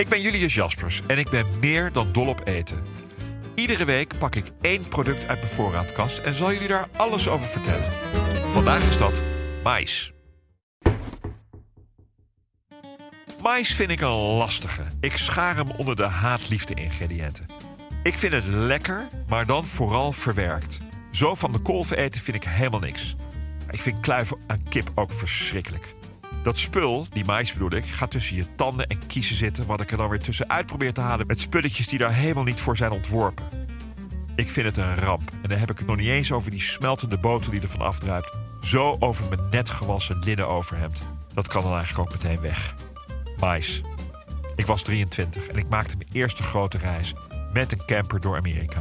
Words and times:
Ik 0.00 0.08
ben 0.08 0.20
Julius 0.20 0.54
Jaspers 0.54 1.00
en 1.06 1.18
ik 1.18 1.30
ben 1.30 1.46
meer 1.60 1.92
dan 1.92 2.12
dol 2.12 2.26
op 2.26 2.46
eten. 2.46 2.82
Iedere 3.54 3.84
week 3.84 4.18
pak 4.18 4.34
ik 4.34 4.44
één 4.60 4.88
product 4.88 5.28
uit 5.28 5.38
mijn 5.38 5.52
voorraadkast 5.52 6.18
en 6.18 6.34
zal 6.34 6.52
jullie 6.52 6.68
daar 6.68 6.88
alles 6.96 7.28
over 7.28 7.46
vertellen. 7.46 7.92
Vandaag 8.52 8.88
is 8.88 8.96
dat 8.96 9.22
mais. 9.62 10.12
Mais 13.42 13.74
vind 13.74 13.90
ik 13.90 14.00
een 14.00 14.08
lastige. 14.08 14.82
Ik 15.00 15.16
schaar 15.16 15.56
hem 15.56 15.70
onder 15.70 15.96
de 15.96 16.06
haatliefde 16.06 16.74
ingrediënten. 16.74 17.46
Ik 18.02 18.14
vind 18.14 18.32
het 18.32 18.46
lekker, 18.46 19.08
maar 19.28 19.46
dan 19.46 19.64
vooral 19.64 20.12
verwerkt. 20.12 20.78
Zo 21.10 21.34
van 21.34 21.52
de 21.52 21.58
kolven 21.58 21.96
eten 21.96 22.20
vind 22.20 22.36
ik 22.36 22.44
helemaal 22.44 22.80
niks. 22.80 23.16
Ik 23.70 23.80
vind 23.80 24.00
kluiven 24.00 24.38
aan 24.46 24.62
kip 24.68 24.90
ook 24.94 25.12
verschrikkelijk. 25.12 25.94
Dat 26.42 26.58
spul, 26.58 27.06
die 27.10 27.24
mais 27.24 27.52
bedoel 27.52 27.72
ik, 27.72 27.84
gaat 27.84 28.10
tussen 28.10 28.36
je 28.36 28.54
tanden 28.54 28.86
en 28.86 29.06
kiezen 29.06 29.36
zitten... 29.36 29.66
wat 29.66 29.80
ik 29.80 29.90
er 29.90 29.96
dan 29.96 30.08
weer 30.08 30.20
tussenuit 30.20 30.66
probeer 30.66 30.92
te 30.92 31.00
halen 31.00 31.26
met 31.26 31.40
spulletjes 31.40 31.88
die 31.88 31.98
daar 31.98 32.14
helemaal 32.14 32.44
niet 32.44 32.60
voor 32.60 32.76
zijn 32.76 32.90
ontworpen. 32.90 33.44
Ik 34.36 34.50
vind 34.50 34.66
het 34.66 34.76
een 34.76 34.96
ramp. 34.96 35.30
En 35.42 35.48
dan 35.48 35.58
heb 35.58 35.70
ik 35.70 35.78
het 35.78 35.86
nog 35.86 35.96
niet 35.96 36.08
eens 36.08 36.32
over 36.32 36.50
die 36.50 36.60
smeltende 36.60 37.18
boter 37.18 37.50
die 37.50 37.60
ervan 37.60 37.80
afdruipt. 37.80 38.32
Zo 38.60 38.96
over 38.98 39.28
mijn 39.28 39.48
net 39.50 39.70
gewassen 39.70 40.18
linnen 40.18 40.48
overhemd. 40.48 41.02
Dat 41.34 41.48
kan 41.48 41.62
dan 41.62 41.74
eigenlijk 41.74 42.08
ook 42.08 42.22
meteen 42.22 42.40
weg. 42.40 42.74
Mais. 43.40 43.82
Ik 44.56 44.66
was 44.66 44.82
23 44.82 45.46
en 45.46 45.56
ik 45.56 45.68
maakte 45.68 45.96
mijn 45.96 46.08
eerste 46.12 46.42
grote 46.42 46.78
reis 46.78 47.14
met 47.52 47.72
een 47.72 47.84
camper 47.86 48.20
door 48.20 48.36
Amerika. 48.36 48.80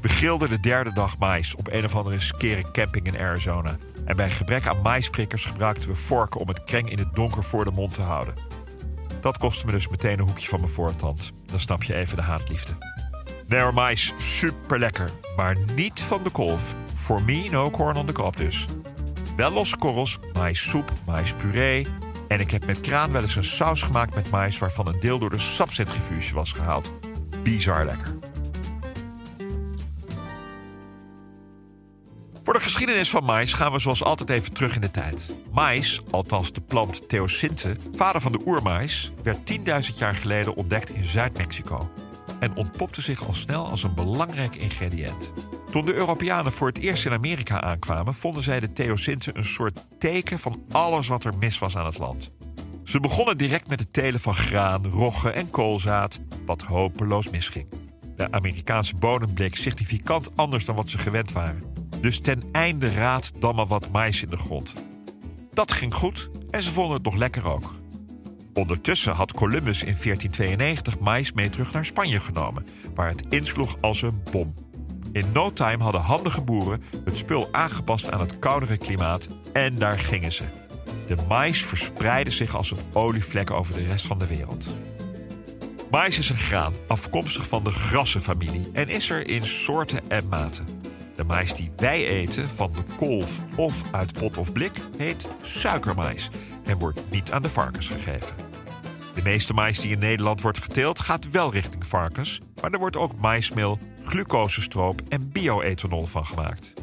We 0.00 0.08
grilden 0.08 0.48
de 0.48 0.60
derde 0.60 0.92
dag 0.92 1.18
mais 1.18 1.54
op 1.54 1.68
een 1.72 1.84
of 1.84 1.96
andere 1.96 2.20
skere 2.20 2.70
camping 2.70 3.06
in 3.06 3.18
Arizona. 3.18 3.76
En 4.08 4.16
bij 4.16 4.30
gebrek 4.30 4.66
aan 4.66 4.82
maisprikkers 4.82 5.44
gebruikten 5.44 5.88
we 5.88 5.94
vorken 5.94 6.40
om 6.40 6.48
het 6.48 6.64
kreng 6.64 6.90
in 6.90 6.98
het 6.98 7.14
donker 7.14 7.44
voor 7.44 7.64
de 7.64 7.70
mond 7.70 7.94
te 7.94 8.02
houden. 8.02 8.34
Dat 9.20 9.38
kostte 9.38 9.66
me 9.66 9.72
dus 9.72 9.88
meteen 9.88 10.18
een 10.18 10.26
hoekje 10.26 10.48
van 10.48 10.60
mijn 10.60 10.72
voortand. 10.72 11.32
Dan 11.46 11.60
snap 11.60 11.82
je 11.82 11.94
even 11.94 12.16
de 12.16 12.22
haatliefde. 12.22 12.72
Nee, 13.46 13.72
mais 13.72 14.12
super 14.16 14.78
lekker, 14.78 15.10
maar 15.36 15.56
niet 15.74 16.00
van 16.00 16.22
de 16.22 16.30
kolf. 16.30 16.74
For 16.94 17.22
me 17.22 17.48
no 17.50 17.70
corn 17.70 17.96
on 17.96 18.06
the 18.06 18.12
cob 18.12 18.36
dus. 18.36 18.66
Wel 19.36 19.50
losse 19.50 19.76
korrels, 19.76 20.18
maissoep, 20.32 20.92
maispuree. 21.06 21.86
En 22.28 22.40
ik 22.40 22.50
heb 22.50 22.66
met 22.66 22.80
kraan 22.80 23.12
wel 23.12 23.22
eens 23.22 23.36
een 23.36 23.44
saus 23.44 23.82
gemaakt 23.82 24.14
met 24.14 24.30
mais... 24.30 24.58
waarvan 24.58 24.86
een 24.86 25.00
deel 25.00 25.18
door 25.18 25.30
de 25.30 25.38
sapcentrifuge 25.38 26.34
was 26.34 26.52
gehaald. 26.52 26.92
Bizar 27.42 27.84
lekker. 27.84 28.18
Geschiedenis 32.78 33.10
van 33.10 33.24
mais 33.24 33.52
gaan 33.52 33.72
we 33.72 33.78
zoals 33.78 34.04
altijd 34.04 34.30
even 34.30 34.52
terug 34.52 34.74
in 34.74 34.80
de 34.80 34.90
tijd. 34.90 35.34
Mais, 35.52 36.02
althans 36.10 36.52
de 36.52 36.60
plant 36.60 37.08
Theosinte, 37.08 37.76
vader 37.94 38.20
van 38.20 38.32
de 38.32 38.40
oermais... 38.44 39.12
werd 39.22 39.38
10.000 39.90 39.96
jaar 39.96 40.14
geleden 40.14 40.54
ontdekt 40.54 40.90
in 40.90 41.04
Zuid-Mexico... 41.04 41.90
en 42.40 42.56
ontpopte 42.56 43.02
zich 43.02 43.26
al 43.26 43.34
snel 43.34 43.66
als 43.66 43.82
een 43.82 43.94
belangrijk 43.94 44.56
ingrediënt. 44.56 45.32
Toen 45.70 45.84
de 45.84 45.94
Europeanen 45.94 46.52
voor 46.52 46.68
het 46.68 46.78
eerst 46.78 47.06
in 47.06 47.12
Amerika 47.12 47.60
aankwamen... 47.60 48.14
vonden 48.14 48.42
zij 48.42 48.60
de 48.60 48.72
Theosinte 48.72 49.36
een 49.36 49.44
soort 49.44 49.84
teken 49.98 50.38
van 50.38 50.64
alles 50.70 51.08
wat 51.08 51.24
er 51.24 51.36
mis 51.36 51.58
was 51.58 51.76
aan 51.76 51.86
het 51.86 51.98
land. 51.98 52.30
Ze 52.84 53.00
begonnen 53.00 53.38
direct 53.38 53.68
met 53.68 53.80
het 53.80 53.92
telen 53.92 54.20
van 54.20 54.34
graan, 54.34 54.86
rogge 54.86 55.30
en 55.30 55.50
koolzaad... 55.50 56.20
wat 56.46 56.62
hopeloos 56.62 57.30
misging. 57.30 57.66
De 58.16 58.30
Amerikaanse 58.30 58.96
bodem 58.96 59.34
bleek 59.34 59.56
significant 59.56 60.36
anders 60.36 60.64
dan 60.64 60.76
wat 60.76 60.90
ze 60.90 60.98
gewend 60.98 61.32
waren... 61.32 61.77
Dus 62.00 62.20
ten 62.20 62.42
einde 62.52 62.88
raad 62.88 63.32
dan 63.38 63.54
maar 63.54 63.66
wat 63.66 63.90
mais 63.90 64.22
in 64.22 64.30
de 64.30 64.36
grond. 64.36 64.74
Dat 65.52 65.72
ging 65.72 65.94
goed 65.94 66.30
en 66.50 66.62
ze 66.62 66.70
vonden 66.70 66.94
het 66.94 67.04
nog 67.04 67.14
lekker 67.14 67.46
ook. 67.46 67.74
Ondertussen 68.54 69.12
had 69.12 69.32
Columbus 69.32 69.82
in 69.82 69.96
1492 70.02 70.98
mais 70.98 71.32
mee 71.32 71.48
terug 71.48 71.72
naar 71.72 71.84
Spanje 71.84 72.20
genomen, 72.20 72.66
waar 72.94 73.08
het 73.08 73.22
insloeg 73.28 73.76
als 73.80 74.02
een 74.02 74.22
bom. 74.30 74.54
In 75.12 75.32
no 75.32 75.52
time 75.52 75.82
hadden 75.82 76.00
handige 76.00 76.40
boeren 76.40 76.82
het 77.04 77.18
spul 77.18 77.48
aangepast 77.52 78.10
aan 78.10 78.20
het 78.20 78.38
koudere 78.38 78.76
klimaat 78.76 79.28
en 79.52 79.78
daar 79.78 79.98
gingen 79.98 80.32
ze. 80.32 80.44
De 81.06 81.16
mais 81.28 81.62
verspreidde 81.62 82.30
zich 82.30 82.56
als 82.56 82.70
een 82.70 82.78
olievlek 82.92 83.50
over 83.50 83.74
de 83.74 83.86
rest 83.86 84.06
van 84.06 84.18
de 84.18 84.26
wereld. 84.26 84.66
Mais 85.90 86.18
is 86.18 86.30
een 86.30 86.36
graan, 86.36 86.74
afkomstig 86.86 87.48
van 87.48 87.64
de 87.64 87.70
grassenfamilie 87.70 88.68
en 88.72 88.88
is 88.88 89.10
er 89.10 89.28
in 89.28 89.46
soorten 89.46 90.10
en 90.10 90.28
maten. 90.28 90.66
De 91.18 91.24
mais 91.24 91.54
die 91.54 91.70
wij 91.76 92.06
eten, 92.06 92.48
van 92.48 92.72
de 92.72 92.94
kolf 92.96 93.40
of 93.56 93.82
uit 93.90 94.12
pot 94.12 94.38
of 94.38 94.52
blik, 94.52 94.72
heet 94.96 95.28
suikermais 95.40 96.30
en 96.64 96.78
wordt 96.78 97.00
niet 97.10 97.30
aan 97.30 97.42
de 97.42 97.50
varkens 97.50 97.88
gegeven. 97.88 98.36
De 99.14 99.22
meeste 99.22 99.54
mais 99.54 99.80
die 99.80 99.90
in 99.90 99.98
Nederland 99.98 100.42
wordt 100.42 100.62
geteeld 100.62 101.00
gaat 101.00 101.30
wel 101.30 101.52
richting 101.52 101.86
varkens, 101.86 102.40
maar 102.60 102.70
er 102.70 102.78
wordt 102.78 102.96
ook 102.96 103.16
maismeel, 103.16 103.78
glucosestroop 104.04 105.02
en 105.08 105.32
bioethanol 105.32 106.06
van 106.06 106.26
gemaakt. 106.26 106.74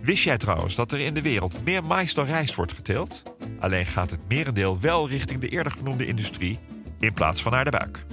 Wist 0.00 0.24
jij 0.24 0.38
trouwens 0.38 0.74
dat 0.74 0.92
er 0.92 1.00
in 1.00 1.14
de 1.14 1.22
wereld 1.22 1.64
meer 1.64 1.84
mais 1.84 2.14
dan 2.14 2.26
rijst 2.26 2.54
wordt 2.54 2.72
geteeld? 2.72 3.22
Alleen 3.60 3.86
gaat 3.86 4.10
het 4.10 4.28
merendeel 4.28 4.80
wel 4.80 5.08
richting 5.08 5.40
de 5.40 5.48
eerder 5.48 5.72
genoemde 5.72 6.06
industrie 6.06 6.58
in 7.00 7.12
plaats 7.12 7.42
van 7.42 7.52
naar 7.52 7.64
de 7.64 7.70
buik. 7.70 8.04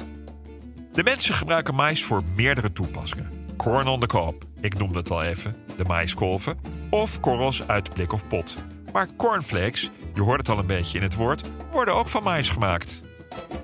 De 0.93 1.03
mensen 1.03 1.33
gebruiken 1.33 1.75
mais 1.75 2.03
voor 2.03 2.23
meerdere 2.35 2.71
toepassingen. 2.71 3.44
Corn 3.57 3.87
on 3.87 3.99
the 3.99 4.07
cob, 4.07 4.43
ik 4.61 4.77
noemde 4.77 4.97
het 4.97 5.11
al 5.11 5.23
even, 5.23 5.55
de 5.77 5.83
maiskolven, 5.83 6.57
of 6.89 7.19
korrels 7.19 7.67
uit 7.67 7.93
blik 7.93 8.13
of 8.13 8.27
pot. 8.27 8.57
Maar 8.91 9.07
cornflakes, 9.17 9.89
je 10.13 10.21
hoort 10.21 10.39
het 10.39 10.49
al 10.49 10.59
een 10.59 10.65
beetje 10.65 10.97
in 10.97 11.03
het 11.03 11.15
woord, 11.15 11.43
worden 11.71 11.95
ook 11.95 12.07
van 12.07 12.23
mais 12.23 12.49
gemaakt. 12.49 13.01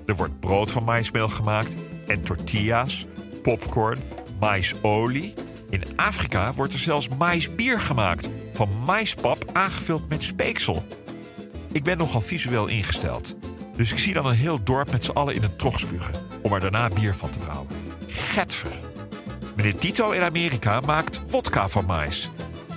Er 0.06 0.16
wordt 0.16 0.40
brood 0.40 0.70
van 0.70 0.84
maismeel 0.84 1.28
gemaakt 1.28 1.74
en 2.06 2.22
tortillas, 2.22 3.06
popcorn, 3.42 3.98
maisolie. 4.40 5.34
In 5.70 5.82
Afrika 5.96 6.52
wordt 6.54 6.72
er 6.72 6.78
zelfs 6.78 7.08
maisbier 7.08 7.80
gemaakt, 7.80 8.30
van 8.50 8.68
maispap 8.84 9.44
aangevuld 9.52 10.08
met 10.08 10.22
speeksel. 10.22 10.84
Ik 11.72 11.84
ben 11.84 11.98
nogal 11.98 12.20
visueel 12.20 12.66
ingesteld, 12.66 13.36
dus 13.76 13.92
ik 13.92 13.98
zie 13.98 14.12
dan 14.12 14.26
een 14.26 14.36
heel 14.36 14.62
dorp 14.62 14.90
met 14.90 15.04
z'n 15.04 15.10
allen 15.10 15.34
in 15.34 15.42
een 15.42 15.56
trog 15.56 15.78
spugen, 15.78 16.14
om 16.42 16.52
er 16.52 16.60
daarna 16.60 16.88
bier 16.88 17.14
van 17.14 17.30
te 17.30 17.38
brouwen. 17.38 17.68
Getver. 18.06 18.91
Meneer 19.56 19.76
Tito 19.76 20.10
in 20.10 20.22
Amerika 20.22 20.80
maakt 20.80 21.20
wodka 21.30 21.68
van 21.68 21.84
mais. 21.84 22.30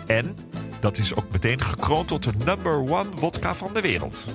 En 0.08 0.38
dat 0.80 0.98
is 0.98 1.16
ook 1.16 1.32
meteen 1.32 1.62
gekroond 1.62 2.08
tot 2.08 2.24
de 2.24 2.32
number 2.46 2.74
one 2.74 3.10
wodka 3.10 3.56
van 3.56 3.74
de 3.74 3.82
wereld. 3.82 4.26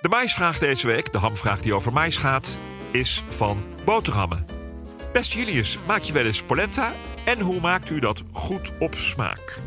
De 0.00 0.08
maisvraag 0.08 0.58
deze 0.58 0.86
week, 0.86 1.12
de 1.12 1.18
hamvraag 1.18 1.60
die 1.60 1.74
over 1.74 1.92
mais 1.92 2.16
gaat, 2.16 2.58
is 2.90 3.22
van 3.28 3.64
boterhammen. 3.84 4.46
Beste 5.12 5.38
Julius, 5.38 5.78
maak 5.86 6.00
je 6.00 6.12
wel 6.12 6.24
eens 6.24 6.42
polenta? 6.42 6.92
En 7.24 7.40
hoe 7.40 7.60
maakt 7.60 7.90
u 7.90 7.98
dat 7.98 8.24
goed 8.32 8.72
op 8.78 8.94
smaak? 8.94 9.58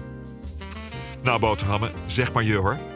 Nou, 1.21 1.39
boterhammen, 1.39 1.91
zeg 2.05 2.33
maar 2.33 2.43
je. 2.43 2.88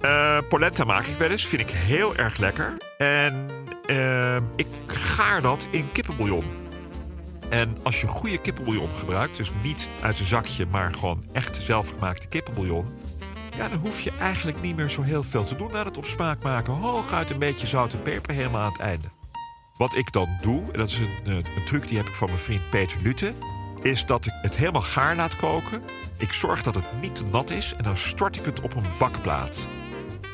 Eh, 0.00 0.38
polenta 0.48 0.84
maak 0.84 1.04
ik 1.04 1.16
wel 1.16 1.30
eens, 1.30 1.46
vind 1.46 1.62
ik 1.62 1.70
heel 1.70 2.16
erg 2.16 2.38
lekker. 2.38 2.76
En 2.98 3.50
uh, 3.86 4.36
ik 4.36 4.66
gaar 4.86 5.42
dat 5.42 5.66
in 5.70 5.92
kippenbouillon. 5.92 6.44
En 7.48 7.76
als 7.82 8.00
je 8.00 8.06
goede 8.06 8.38
kippenbouillon 8.38 8.88
gebruikt, 8.98 9.36
dus 9.36 9.52
niet 9.62 9.88
uit 10.02 10.18
een 10.18 10.26
zakje, 10.26 10.66
maar 10.66 10.94
gewoon 10.94 11.24
echt 11.32 11.62
zelfgemaakte 11.62 12.26
kippenbouillon. 12.26 12.86
Ja, 13.56 13.68
dan 13.68 13.78
hoef 13.78 14.00
je 14.00 14.12
eigenlijk 14.20 14.60
niet 14.60 14.76
meer 14.76 14.90
zo 14.90 15.02
heel 15.02 15.22
veel 15.22 15.44
te 15.44 15.56
doen 15.56 15.76
aan 15.76 15.86
het 15.86 15.96
op 15.96 16.04
smaak 16.04 16.42
maken. 16.42 16.72
Hooguit 16.72 17.30
een 17.30 17.38
beetje 17.38 17.66
zout 17.66 17.92
en 17.92 18.02
peper 18.02 18.34
helemaal 18.34 18.62
aan 18.62 18.72
het 18.72 18.80
einde. 18.80 19.08
Wat 19.76 19.94
ik 19.94 20.12
dan 20.12 20.28
doe, 20.40 20.62
en 20.72 20.78
dat 20.78 20.88
is 20.88 20.98
een, 20.98 21.08
een, 21.24 21.36
een 21.36 21.64
truc 21.66 21.88
die 21.88 21.96
heb 21.96 22.06
ik 22.06 22.14
van 22.14 22.28
mijn 22.28 22.40
vriend 22.40 22.70
Peter 22.70 22.98
Lutte, 23.02 23.32
is 23.82 24.06
dat 24.06 24.26
ik 24.26 24.32
het 24.42 24.56
helemaal 24.56 24.82
gaar 24.82 25.16
laat 25.16 25.36
koken. 25.36 25.82
Ik 26.16 26.32
zorg 26.32 26.62
dat 26.62 26.74
het 26.74 26.84
niet 27.00 27.24
nat 27.30 27.50
is 27.50 27.74
en 27.74 27.84
dan 27.84 27.96
stort 27.96 28.36
ik 28.36 28.44
het 28.44 28.60
op 28.60 28.74
een 28.74 28.86
bakplaat. 28.98 29.68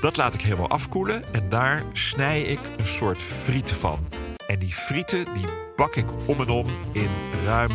Dat 0.05 0.17
laat 0.17 0.35
ik 0.35 0.41
helemaal 0.41 0.71
afkoelen 0.71 1.25
en 1.33 1.49
daar 1.49 1.83
snij 1.93 2.43
ik 2.43 2.59
een 2.77 2.87
soort 2.87 3.19
frieten 3.19 3.77
van. 3.77 3.99
En 4.47 4.59
die 4.59 4.73
frieten 4.73 5.25
die 5.35 5.47
bak 5.77 5.97
ik 5.97 6.05
om 6.25 6.41
en 6.41 6.49
om 6.49 6.67
in 6.93 7.09
ruim 7.45 7.71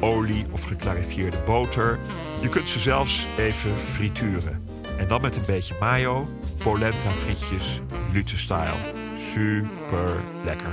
olie 0.00 0.44
of 0.50 0.64
geclarifieerde 0.64 1.38
boter. 1.46 1.98
Je 2.40 2.48
kunt 2.48 2.68
ze 2.68 2.78
zelfs 2.78 3.26
even 3.38 3.78
frituren. 3.78 4.68
En 4.98 5.08
dan 5.08 5.20
met 5.20 5.36
een 5.36 5.46
beetje 5.46 5.74
mayo, 5.80 6.28
polenta 6.58 7.10
frietjes, 7.10 7.80
Lute-style. 8.12 8.94
Super 9.32 10.14
lekker. 10.44 10.72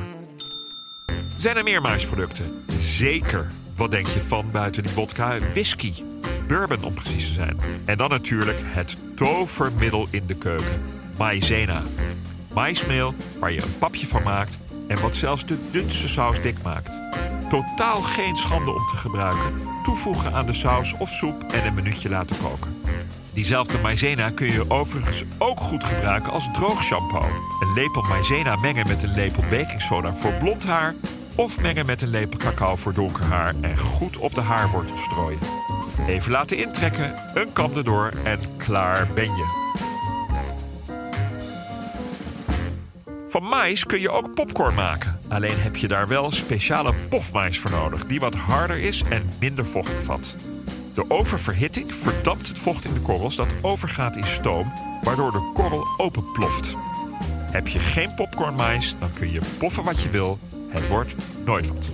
Zijn 1.37 1.57
er 1.57 1.63
meer 1.63 1.81
maisproducten? 1.81 2.65
Zeker. 2.79 3.47
Wat 3.75 3.91
denk 3.91 4.07
je 4.07 4.21
van 4.21 4.51
buiten 4.51 4.83
die 4.83 4.91
vodka? 4.91 5.39
Whisky. 5.39 5.93
Bourbon 6.47 6.83
om 6.83 6.93
precies 6.93 7.27
te 7.27 7.33
zijn. 7.33 7.57
En 7.85 7.97
dan 7.97 8.09
natuurlijk 8.09 8.59
het 8.63 8.97
tovermiddel 9.15 10.07
in 10.11 10.25
de 10.25 10.35
keuken. 10.35 11.00
Maizena. 11.21 11.81
Maismeel 12.53 13.13
waar 13.39 13.51
je 13.51 13.61
een 13.61 13.77
papje 13.77 14.07
van 14.07 14.23
maakt 14.23 14.57
en 14.87 15.01
wat 15.01 15.15
zelfs 15.15 15.45
de 15.45 15.57
dunste 15.71 16.07
saus 16.07 16.41
dik 16.41 16.61
maakt. 16.63 17.01
Totaal 17.49 18.01
geen 18.01 18.35
schande 18.35 18.71
om 18.71 18.87
te 18.87 18.95
gebruiken. 18.95 19.53
Toevoegen 19.83 20.33
aan 20.33 20.45
de 20.45 20.53
saus 20.53 20.97
of 20.97 21.09
soep 21.09 21.43
en 21.53 21.65
een 21.65 21.73
minuutje 21.73 22.09
laten 22.09 22.37
koken. 22.37 22.81
Diezelfde 23.33 23.77
maizena 23.77 24.29
kun 24.29 24.51
je 24.51 24.69
overigens 24.69 25.23
ook 25.37 25.59
goed 25.59 25.83
gebruiken 25.83 26.31
als 26.31 26.49
droog 26.53 26.83
shampoo. 26.83 27.25
Een 27.59 27.73
lepel 27.73 28.01
maizena 28.01 28.55
mengen 28.55 28.87
met 28.87 29.03
een 29.03 29.13
lepel 29.13 29.43
baking 29.49 29.81
soda 29.81 30.13
voor 30.13 30.33
blond 30.33 30.65
haar... 30.65 30.95
of 31.35 31.61
mengen 31.61 31.85
met 31.85 32.01
een 32.01 32.09
lepel 32.09 32.37
cacao 32.37 32.75
voor 32.75 32.93
donker 32.93 33.23
haar 33.23 33.55
en 33.61 33.77
goed 33.77 34.17
op 34.17 34.35
de 34.35 34.41
haarwortel 34.41 34.97
strooien. 34.97 35.39
Even 36.07 36.31
laten 36.31 36.57
intrekken, 36.57 37.15
een 37.33 37.53
kam 37.53 37.75
erdoor 37.75 38.11
en 38.23 38.39
klaar 38.57 39.07
ben 39.13 39.35
je. 39.35 39.60
Van 43.31 43.43
mais 43.43 43.85
kun 43.85 43.99
je 43.99 44.09
ook 44.09 44.33
popcorn 44.33 44.75
maken. 44.75 45.19
Alleen 45.29 45.59
heb 45.59 45.75
je 45.75 45.87
daar 45.87 46.07
wel 46.07 46.31
speciale 46.31 46.93
pofmais 47.09 47.59
voor 47.59 47.71
nodig, 47.71 48.05
die 48.05 48.19
wat 48.19 48.35
harder 48.35 48.77
is 48.77 49.03
en 49.09 49.29
minder 49.39 49.65
vocht 49.65 49.95
bevat. 49.95 50.35
De 50.93 51.05
oververhitting 51.07 51.95
verdampt 51.95 52.47
het 52.47 52.59
vocht 52.59 52.85
in 52.85 52.93
de 52.93 52.99
korrels 52.99 53.35
dat 53.35 53.53
overgaat 53.61 54.15
in 54.15 54.27
stoom, 54.27 54.73
waardoor 55.03 55.31
de 55.31 55.51
korrel 55.53 55.87
openploft. 55.97 56.75
Heb 57.51 57.67
je 57.67 57.79
geen 57.79 58.13
popcornmais, 58.13 58.95
dan 58.99 59.13
kun 59.13 59.31
je 59.31 59.41
poffen 59.57 59.83
wat 59.83 60.01
je 60.01 60.09
wil. 60.09 60.39
Het 60.69 60.87
wordt 60.87 61.15
nooit 61.45 61.67
wat. 61.67 61.89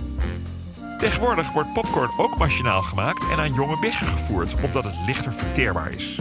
Tegenwoordig 0.98 1.52
wordt 1.52 1.72
popcorn 1.72 2.10
ook 2.16 2.38
machinaal 2.38 2.82
gemaakt 2.82 3.24
en 3.30 3.38
aan 3.38 3.54
jonge 3.54 3.78
biggen 3.80 4.06
gevoerd, 4.06 4.54
omdat 4.60 4.84
het 4.84 4.96
lichter 5.06 5.34
verteerbaar 5.34 5.92
is. 5.92 6.18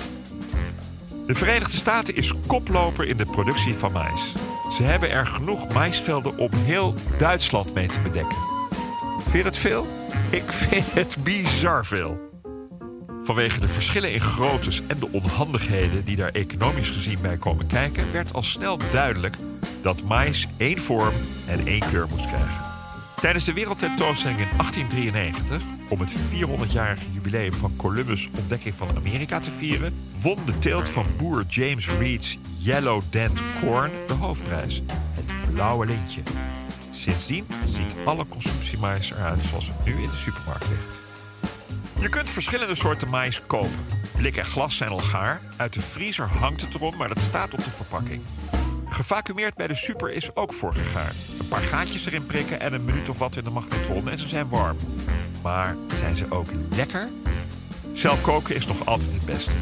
De 1.28 1.36
Verenigde 1.36 1.78
Staten 1.78 2.16
is 2.16 2.34
koploper 2.48 3.08
in 3.08 3.18
de 3.18 3.25
productie 3.25 3.75
van 3.75 3.92
mais. 3.92 4.34
Ze 4.72 4.84
hebben 4.84 5.12
er 5.12 5.25
genoeg 5.25 5.74
maisvelden 5.74 6.38
om 6.38 6.50
heel 6.54 6.96
Duitsland 7.18 7.74
mee 7.74 7.88
te 7.88 8.00
bedekken. 8.02 8.38
Vind 9.28 9.56
je 9.56 9.62
veel? 9.62 9.88
Ik 10.30 10.52
vind 10.52 10.94
het 10.94 11.18
bizar 11.24 11.86
veel. 11.86 12.25
Vanwege 13.24 13.60
de 13.60 13.68
verschillen 13.68 14.14
in 14.14 14.22
groottes 14.22 14.81
en 14.88 14.98
de 15.00 15.12
onhandigheden 15.12 16.06
die 16.06 16.16
daar 16.16 16.31
economisch 16.31 16.90
gezien 16.90 17.22
bij 17.22 17.38
komen 17.38 17.68
kijken, 17.68 18.12
werd 18.12 18.34
al 18.34 18.44
snel 18.44 18.78
duidelijk 18.92 19.36
dat 19.81 20.04
mais 20.04 20.48
één 20.58 20.81
vorm 20.81 21.16
en 21.48 21.66
één 21.66 21.80
kleur 21.80 22.08
moest 22.10 22.28
krijgen. 22.28 22.67
Tijdens 23.22 23.46
de 23.46 23.54
wereldtentoonstelling 23.54 24.40
in 24.40 24.50
1893, 24.58 25.64
om 25.90 26.00
het 26.00 26.16
400-jarige 26.16 27.12
jubileum 27.12 27.54
van 27.54 27.75
Columbus' 27.75 28.30
ontdekking 28.38 28.75
van 28.75 28.96
Amerika 28.96 29.40
te 29.40 29.52
vieren, 29.52 29.94
won 30.22 30.38
de 30.46 30.60
teelt 30.60 30.90
van 30.90 31.06
boer 31.18 31.46
James 31.48 31.90
Reed's 31.90 32.38
Yellow 32.58 33.02
Dent 33.10 33.44
Corn 33.60 33.92
de 34.08 34.14
hoofdprijs, 34.14 34.81
het 35.14 35.52
blauwe 35.52 35.86
lintje. 35.86 36.22
Sindsdien 36.92 37.48
ziet 37.66 37.96
alle 38.06 38.28
consumptiemais 38.28 39.12
eruit 39.12 39.44
zoals 39.44 39.68
het 39.68 39.86
nu 39.86 39.92
in 39.92 40.10
de 40.10 40.16
supermarkt 40.16 40.69
ligt. 40.69 41.02
Je 42.00 42.10
kunt 42.10 42.30
verschillende 42.30 42.75
soorten 42.75 43.10
mais 43.10 43.42
kopen. 43.42 43.86
Blik 44.16 44.38
en 44.38 44.46
glas 44.46 44.78
zijn 44.78 44.90
al 44.90 45.00
gaar. 45.00 45.42
Uit 45.56 45.74
de 45.74 45.81
vriezer 45.81 46.28
hangt 46.28 46.62
het 46.62 46.75
erom, 46.75 46.98
maar 46.98 47.08
dat 47.08 47.19
staat 47.19 47.54
op 47.54 47.64
de 47.64 47.72
verpakking. 47.72 48.22
Gevacumeerd 48.90 49.56
bij 49.56 49.68
de 49.68 49.75
super 49.75 50.12
is 50.12 50.36
ook 50.36 50.54
voorgegaard. 50.54 51.25
Een 51.48 51.54
paar 51.54 51.68
gaatjes 51.68 52.06
erin 52.06 52.26
prikken 52.26 52.60
en 52.60 52.74
een 52.74 52.86
minuut 52.86 53.10
of 53.10 53.18
wat 53.18 53.36
in 53.36 53.44
de 53.44 53.50
magnetron 53.50 54.10
en 54.10 54.18
ze 54.18 54.28
zijn 54.28 54.50
warm. 54.50 54.78
Maar 55.44 55.76
zijn 56.00 56.16
ze 56.16 56.26
ook 56.30 56.48
lekker? 56.76 57.08
Zelf 57.94 58.22
koken 58.22 58.56
is 58.56 58.68
nog 58.68 58.86
altijd 58.86 59.14
het 59.14 59.26
beste. 59.26 59.56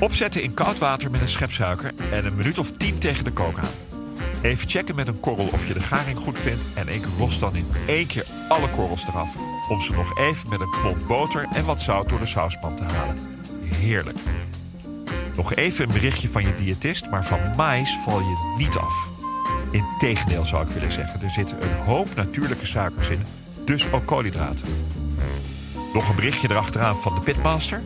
Opzetten 0.00 0.42
in 0.42 0.54
koud 0.54 0.78
water 0.78 1.10
met 1.10 1.20
een 1.20 1.28
schep 1.28 1.52
suiker 1.52 1.92
en 2.10 2.26
een 2.26 2.34
minuut 2.34 2.58
of 2.58 2.70
tien 2.70 2.98
tegen 2.98 3.24
de 3.24 3.30
kook 3.30 3.58
aan. 3.58 3.70
Even 4.42 4.68
checken 4.68 4.94
met 4.94 5.06
een 5.06 5.20
korrel 5.20 5.48
of 5.52 5.68
je 5.68 5.74
de 5.74 5.80
garing 5.80 6.18
goed 6.18 6.38
vindt 6.38 6.62
en 6.74 6.88
ik 6.88 7.04
ros 7.18 7.38
dan 7.38 7.56
in 7.56 7.68
één 7.86 8.06
keer 8.06 8.26
alle 8.48 8.70
korrels 8.70 9.06
eraf. 9.06 9.36
Om 9.68 9.80
ze 9.80 9.92
nog 9.92 10.18
even 10.18 10.48
met 10.48 10.60
een 10.60 10.70
klont 10.70 11.06
boter 11.06 11.48
en 11.52 11.64
wat 11.64 11.80
zout 11.80 12.08
door 12.08 12.18
de 12.18 12.26
sauspan 12.26 12.76
te 12.76 12.84
halen. 12.84 13.18
Heerlijk. 13.62 14.18
Nog 15.36 15.54
even 15.54 15.84
een 15.84 15.92
berichtje 15.92 16.28
van 16.28 16.42
je 16.42 16.54
diëtist, 16.54 17.10
maar 17.10 17.24
van 17.24 17.40
mais 17.56 17.98
val 18.04 18.20
je 18.20 18.54
niet 18.58 18.76
af. 18.76 19.21
Integendeel 19.72 20.46
zou 20.46 20.66
ik 20.66 20.72
willen 20.72 20.92
zeggen, 20.92 21.22
er 21.22 21.30
zitten 21.30 21.62
een 21.62 21.76
hoop 21.76 22.14
natuurlijke 22.14 22.66
suikers 22.66 23.08
in, 23.08 23.22
dus 23.64 23.92
ook 23.92 24.06
koolhydraten. 24.06 24.66
Nog 25.92 26.08
een 26.08 26.14
berichtje 26.14 26.50
erachteraan 26.50 26.96
van 26.96 27.14
de 27.14 27.20
Pitmaster. 27.20 27.82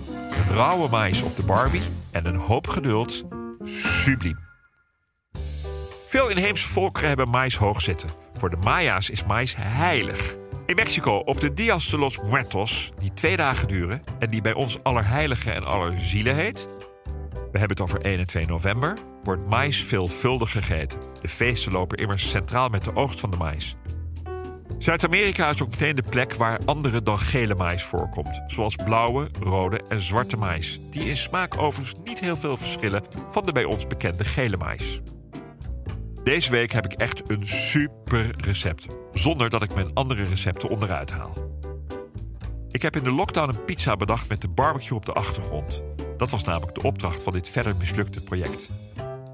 Rauwe 0.50 0.88
mais 0.88 1.22
op 1.22 1.36
de 1.36 1.42
Barbie 1.42 1.82
en 2.10 2.26
een 2.26 2.36
hoop 2.36 2.66
geduld. 2.66 3.24
Subliem. 3.62 4.38
Veel 6.06 6.28
inheemse 6.28 6.68
volkeren 6.68 7.08
hebben 7.08 7.28
mais 7.28 7.56
hoog 7.56 7.82
zitten. 7.82 8.08
Voor 8.34 8.50
de 8.50 8.56
Maya's 8.56 9.10
is 9.10 9.24
mais 9.24 9.54
heilig. 9.58 10.34
In 10.66 10.74
Mexico 10.74 11.16
op 11.16 11.40
de 11.40 11.52
Dias 11.54 11.90
de 11.90 11.98
los 11.98 12.20
Muertos, 12.22 12.92
die 12.98 13.12
twee 13.12 13.36
dagen 13.36 13.68
duren... 13.68 14.02
en 14.18 14.30
die 14.30 14.40
bij 14.40 14.54
ons 14.54 14.82
Allerheilige 14.82 15.50
en 15.50 15.64
Allerzielen 15.64 16.34
heet... 16.34 16.68
we 17.56 17.62
hebben 17.62 17.84
het 17.84 17.94
over 17.94 18.10
1 18.10 18.18
en 18.18 18.26
2 18.26 18.46
november... 18.46 18.98
wordt 19.22 19.46
mais 19.46 19.84
veelvuldig 19.84 20.50
gegeten. 20.50 21.00
De 21.20 21.28
feesten 21.28 21.72
lopen 21.72 21.98
immers 21.98 22.28
centraal 22.28 22.68
met 22.68 22.84
de 22.84 22.96
oogst 22.96 23.20
van 23.20 23.30
de 23.30 23.36
mais. 23.36 23.76
Zuid-Amerika 24.78 25.50
is 25.50 25.62
ook 25.62 25.70
meteen 25.70 25.96
de 25.96 26.02
plek 26.02 26.34
waar 26.34 26.60
andere 26.64 27.02
dan 27.02 27.18
gele 27.18 27.54
mais 27.54 27.82
voorkomt. 27.82 28.42
Zoals 28.46 28.76
blauwe, 28.76 29.28
rode 29.40 29.80
en 29.88 30.00
zwarte 30.00 30.36
mais. 30.36 30.80
Die 30.90 31.08
in 31.08 31.16
smaak 31.16 31.58
overigens 31.58 32.00
niet 32.04 32.20
heel 32.20 32.36
veel 32.36 32.56
verschillen 32.56 33.02
van 33.28 33.46
de 33.46 33.52
bij 33.52 33.64
ons 33.64 33.86
bekende 33.86 34.24
gele 34.24 34.56
mais. 34.56 35.00
Deze 36.24 36.50
week 36.50 36.72
heb 36.72 36.84
ik 36.84 36.92
echt 36.92 37.30
een 37.30 37.46
super 37.46 38.34
recept. 38.36 38.86
Zonder 39.12 39.50
dat 39.50 39.62
ik 39.62 39.74
mijn 39.74 39.94
andere 39.94 40.24
recepten 40.24 40.68
onderuit 40.68 41.10
haal. 41.10 41.32
Ik 42.70 42.82
heb 42.82 42.96
in 42.96 43.04
de 43.04 43.12
lockdown 43.12 43.48
een 43.48 43.64
pizza 43.64 43.96
bedacht 43.96 44.28
met 44.28 44.40
de 44.40 44.48
barbecue 44.48 44.96
op 44.96 45.06
de 45.06 45.12
achtergrond. 45.12 45.82
Dat 46.16 46.30
was 46.30 46.44
namelijk 46.44 46.74
de 46.74 46.82
opdracht 46.82 47.22
van 47.22 47.32
dit 47.32 47.48
verder 47.48 47.76
mislukte 47.76 48.20
project. 48.20 48.68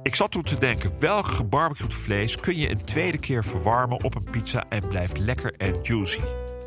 Ik 0.03 0.15
zat 0.15 0.31
toen 0.31 0.43
te 0.43 0.59
denken, 0.59 1.01
welk 1.01 1.27
gebarbecued 1.27 1.95
vlees 1.95 2.37
kun 2.37 2.57
je 2.57 2.71
een 2.71 2.85
tweede 2.85 3.19
keer 3.19 3.45
verwarmen 3.45 4.05
op 4.05 4.15
een 4.15 4.31
pizza 4.31 4.65
en 4.69 4.89
blijft 4.89 5.19
lekker 5.19 5.55
en 5.57 5.75
juicy? 5.83 6.21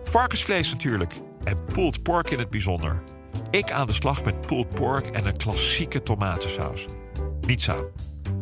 Varkensvlees 0.04 0.72
natuurlijk. 0.72 1.14
En 1.44 1.66
pulled 1.66 2.04
pork 2.04 2.30
in 2.30 2.40
het 2.40 2.50
bijzonder. 2.50 3.02
Ik 3.52 3.72
aan 3.72 3.88
de 3.88 3.94
slag 3.94 4.24
met 4.24 4.48
pulled 4.48 4.70
pork 4.70 5.08
en 5.08 5.26
een 5.26 5.38
klassieke 5.38 6.04
tomatensaus. 6.04 6.86
Zo. 7.56 7.92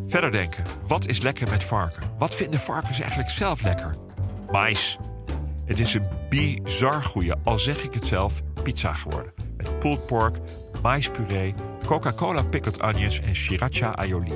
Verder 0.08 0.32
denken, 0.32 0.64
wat 0.86 1.06
is 1.06 1.20
lekker 1.20 1.50
met 1.50 1.64
varken? 1.64 2.02
Wat 2.18 2.34
vinden 2.34 2.60
varkens 2.60 3.00
eigenlijk 3.00 3.30
zelf 3.30 3.62
lekker? 3.62 3.94
Mais. 4.50 4.98
Het 5.64 5.80
is 5.80 5.94
een 5.94 6.08
bizar 6.28 7.02
goeie, 7.02 7.32
al 7.44 7.58
zeg 7.58 7.82
ik 7.82 7.94
het 7.94 8.06
zelf, 8.06 8.42
pizza 8.62 8.92
geworden. 8.92 9.32
Met 9.56 9.78
pulled 9.78 10.06
pork, 10.06 10.36
maispuree, 10.84 11.54
Coca-Cola 11.86 12.42
pickled 12.42 12.82
onions 12.82 13.20
en 13.20 13.36
sriracha 13.36 13.94
aioli. 13.94 14.32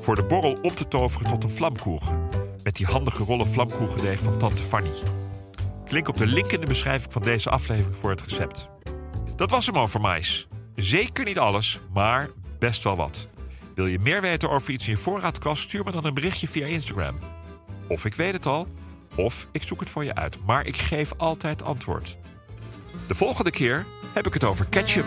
Voor 0.00 0.16
de 0.16 0.24
borrel 0.24 0.58
om 0.62 0.74
te 0.74 0.88
toveren 0.88 1.28
tot 1.28 1.44
een 1.44 1.50
vlamkoegen. 1.50 2.28
Met 2.62 2.76
die 2.76 2.86
handige 2.86 3.24
rollen 3.24 3.48
vlamkoegendeeg 3.48 4.20
van 4.20 4.38
tante 4.38 4.62
Fanny. 4.62 4.92
Klik 5.84 6.08
op 6.08 6.16
de 6.16 6.26
link 6.26 6.52
in 6.52 6.60
de 6.60 6.66
beschrijving 6.66 7.12
van 7.12 7.22
deze 7.22 7.50
aflevering 7.50 7.96
voor 7.96 8.10
het 8.10 8.22
recept. 8.22 8.68
Dat 9.36 9.50
was 9.50 9.66
hem 9.66 9.78
over 9.78 10.00
mais. 10.00 10.48
Zeker 10.74 11.24
niet 11.24 11.38
alles, 11.38 11.80
maar 11.92 12.30
best 12.58 12.84
wel 12.84 12.96
wat. 12.96 13.28
Wil 13.74 13.86
je 13.86 13.98
meer 13.98 14.20
weten 14.20 14.50
over 14.50 14.72
iets 14.72 14.86
in 14.86 14.92
je 14.92 14.98
voorraadkast? 14.98 15.62
Stuur 15.62 15.84
me 15.84 15.92
dan 15.92 16.04
een 16.04 16.14
berichtje 16.14 16.48
via 16.48 16.66
Instagram. 16.66 17.18
Of 17.86 18.04
ik 18.04 18.14
weet 18.14 18.32
het 18.32 18.46
al, 18.46 18.66
of 19.14 19.48
ik 19.52 19.62
zoek 19.62 19.80
het 19.80 19.90
voor 19.90 20.04
je 20.04 20.14
uit. 20.14 20.38
Maar 20.46 20.66
ik 20.66 20.76
geef 20.76 21.12
altijd 21.16 21.62
antwoord. 21.62 22.16
De 23.06 23.14
volgende 23.14 23.50
keer 23.50 23.86
heb 24.12 24.26
ik 24.26 24.34
het 24.34 24.44
over 24.44 24.66
ketchup. 24.66 25.06